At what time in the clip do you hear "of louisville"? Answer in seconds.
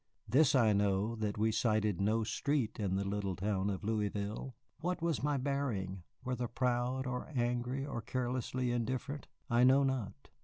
3.69-4.55